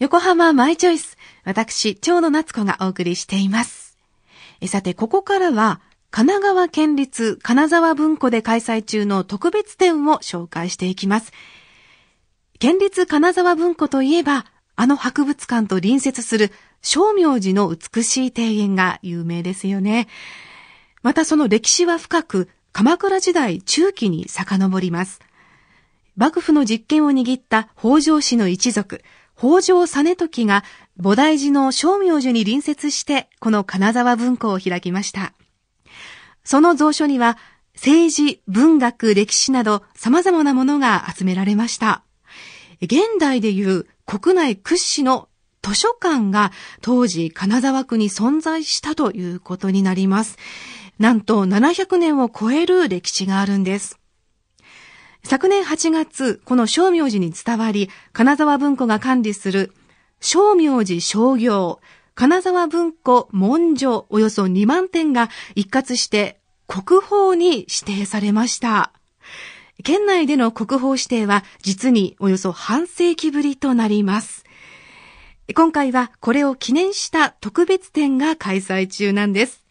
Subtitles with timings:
[0.00, 1.16] 横浜マイチョイス。
[1.44, 3.96] 私、蝶野夏子がお送りしています。
[4.66, 11.32] さて、ここからは、神奈川県立金沢文庫で開催中の特別展を紹介していきます。
[12.58, 16.50] 県立金沢文庫といえば、あの博物館と隣接する
[16.82, 20.08] 正明寺の美しい庭園が有名ですよね。
[21.02, 25.20] またその歴史は深く、鎌倉時代中期に遡ります。
[26.16, 29.02] 幕府の実権を握った北条氏の一族、
[29.36, 30.64] 北条実時が
[30.98, 35.32] 菩提寺の正明寺に隣接してこの金沢文庫を開きました。
[36.44, 37.38] その蔵書には
[37.74, 42.04] 政治、文学、歴史など様々なものが集められました。
[42.80, 45.28] 現代でいう国内屈指の
[45.62, 50.38] 図書館が当時金沢区に存在したということになります。
[50.98, 53.98] なんと700年を超える歴史があるんです。
[55.26, 59.72] 昨年8月、この正明寺に伝わり、金沢文庫が管理する、
[60.20, 61.80] 正明寺商業、
[62.14, 68.92] 金沢文庫文書およそ2万点が一括して国宝に指定されました。
[69.82, 74.44] 県内での国宝指定は実におよそ半世紀ぶりとなります。
[75.54, 79.63] 今回はこれを記念した特別展が開催中なんです。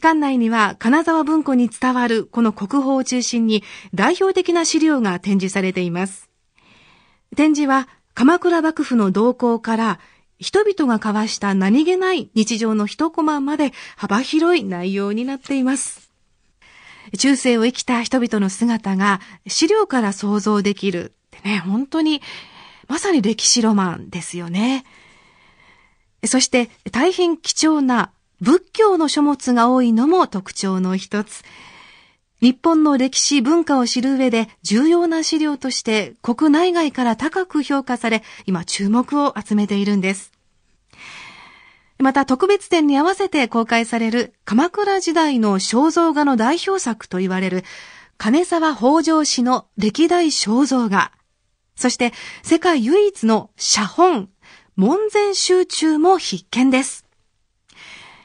[0.00, 6.28] 館内には金沢文庫に伝わるこの国宝を中心に代表的な資料が展示されています。
[7.34, 10.00] 展示は鎌倉幕府の動向から
[10.38, 16.10] 人々が交わした何気ない日常の一コマまで幅広い内容になっています。
[17.18, 22.20] 中世を生きた人々の姿が資料から想像できるってね、本当に
[22.88, 24.84] まさに歴史ロマンですよね。
[26.24, 31.42] そして大変貴重な仏教の書物が多いのも特徴の一つ。
[32.42, 40.32] 日本の歴史文化を知る上で重要な資料として国内外から高く評価され、今注目を集めているんです。
[41.98, 47.64] また特別展に合わせて公開される鎌倉時代の肖像画の代表作と言われる
[48.18, 51.10] 金沢北条氏の歴代肖像画、
[51.74, 54.28] そして世界唯一の写本、
[54.76, 57.05] 門前集中も必見です。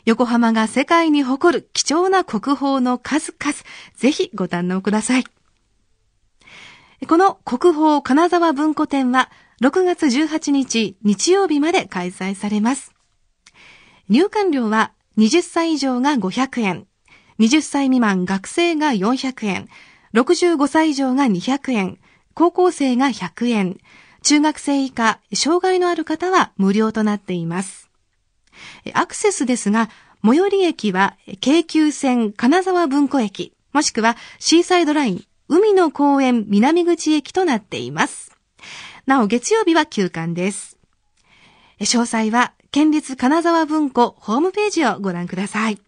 [0.06, 3.56] 横浜が世界に誇る貴重な国宝の数々、
[3.96, 5.24] ぜひご堪能ください。
[7.08, 9.30] この国宝金沢文庫展は
[9.62, 12.94] 6月18日日曜日まで開催されます。
[14.10, 16.88] 入館料は20歳以上が500円、
[17.40, 19.68] 20歳未満学生が400円、
[20.14, 22.00] 65歳以上が200円、
[22.34, 23.78] 高校生が100円、
[24.24, 27.91] 中学生以下、障害のある方は無料となっています。
[28.94, 29.90] アクセスですが、
[30.24, 38.36] 最寄り駅は京急線金沢文庫駅、もしくはシーサイドライン海の公園南口駅となっています。
[39.06, 40.78] なお月曜日は休館です。
[41.80, 45.82] 詳細は県立金沢文庫ホームページをご覧ください。